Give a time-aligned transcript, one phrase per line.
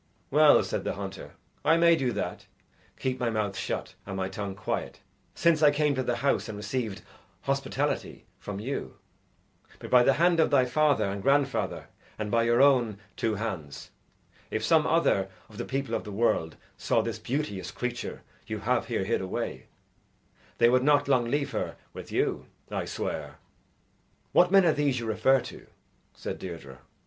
[0.31, 2.47] "Well," said the hunter, "I may do that
[2.97, 4.99] keep my mouth shut and my tongue quiet,
[5.35, 7.03] since I came to the house and received
[7.41, 8.95] hospitality from you;
[9.77, 11.87] but by the hand of thy father and grandfather,
[12.17, 13.91] and by your own two hands,
[14.49, 18.87] if some other of the people of the world saw this beauteous creature you have
[18.87, 19.67] here hid away,
[20.57, 23.35] they would not long leave her with you, I swear."
[24.31, 25.67] "What men are these you refer to?"
[26.15, 26.79] said Deirdre.